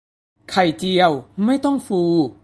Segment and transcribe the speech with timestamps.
[0.51, 1.11] ไข่เจียว
[1.45, 2.01] ไม่ต้องฟู